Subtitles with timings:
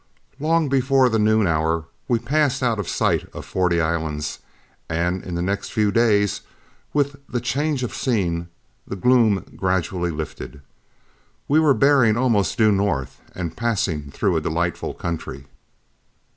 [0.39, 4.39] Long before the noon hour, we passed out of sight of Forty Islands,
[4.89, 6.41] and in the next few days,
[6.91, 8.47] with the change of scene,
[8.87, 10.63] the gloom gradually lifted.
[11.47, 15.45] We were bearing almost due north, and passing through a delightful country.